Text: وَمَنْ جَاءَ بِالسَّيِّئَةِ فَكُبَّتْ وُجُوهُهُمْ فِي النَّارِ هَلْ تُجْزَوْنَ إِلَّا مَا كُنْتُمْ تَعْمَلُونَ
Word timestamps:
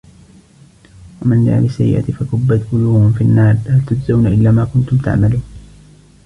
وَمَنْ 1.21 1.45
جَاءَ 1.45 1.61
بِالسَّيِّئَةِ 1.61 2.01
فَكُبَّتْ 2.01 2.65
وُجُوهُهُمْ 2.73 3.13
فِي 3.13 3.23
النَّارِ 3.23 3.55
هَلْ 3.67 3.85
تُجْزَوْنَ 3.85 4.27
إِلَّا 4.27 4.51
مَا 4.51 4.65
كُنْتُمْ 4.65 4.97
تَعْمَلُونَ 4.97 5.41